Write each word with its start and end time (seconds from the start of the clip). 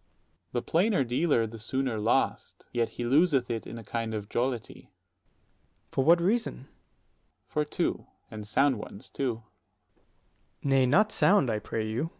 Dro. 0.00 0.06
S. 0.06 0.52
The 0.52 0.62
plainer 0.70 1.04
dealer, 1.04 1.46
the 1.46 1.58
sooner 1.58 1.98
lost: 1.98 2.70
yet 2.72 2.88
he 2.96 3.04
loseth 3.04 3.50
it 3.50 3.66
in 3.66 3.76
a 3.76 3.84
kind 3.84 4.14
of 4.14 4.30
jollity. 4.30 4.84
Ant. 4.84 4.86
S. 4.86 4.92
For 5.90 6.04
what 6.04 6.22
reason? 6.22 6.54
Dro. 6.54 6.68
S. 6.68 6.68
For 7.48 7.64
two; 7.66 8.06
and 8.30 8.48
sound 8.48 8.78
ones 8.78 9.10
too. 9.10 9.42
90 9.42 9.44
Ant. 9.44 9.44
S. 9.44 10.00
Nay, 10.70 10.86
not 10.86 11.12
sound, 11.12 11.50
I 11.50 11.58
pray 11.58 11.86
you. 11.86 12.10